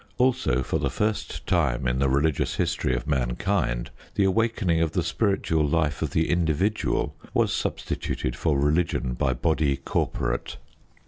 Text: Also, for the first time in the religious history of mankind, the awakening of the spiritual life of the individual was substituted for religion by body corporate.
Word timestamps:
Also, 0.17 0.63
for 0.63 0.79
the 0.79 0.89
first 0.89 1.45
time 1.45 1.85
in 1.87 1.99
the 1.99 2.09
religious 2.09 2.55
history 2.55 2.95
of 2.95 3.05
mankind, 3.05 3.91
the 4.15 4.23
awakening 4.23 4.81
of 4.81 4.93
the 4.93 5.03
spiritual 5.03 5.63
life 5.63 6.01
of 6.01 6.09
the 6.09 6.31
individual 6.31 7.15
was 7.35 7.53
substituted 7.53 8.35
for 8.35 8.57
religion 8.57 9.13
by 9.13 9.31
body 9.35 9.77
corporate. 9.77 10.57